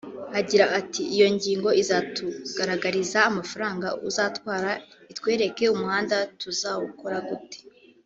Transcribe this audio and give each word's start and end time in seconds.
Agira 0.39 0.65
ati 0.79 1.01
“Iyo 1.15 1.27
nyigo 1.35 1.69
izatugaragariza 1.81 3.19
amafaranga 3.29 3.87
uzatwara…itwereke 4.07 5.63
umuhanda 5.75 6.15
tuzawukora 6.41 7.17
gute 7.29 7.59